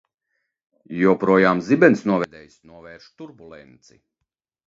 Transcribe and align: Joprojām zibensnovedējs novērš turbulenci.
Joprojām 1.01 1.61
zibensnovedējs 1.67 2.57
novērš 2.71 3.07
turbulenci. 3.23 4.01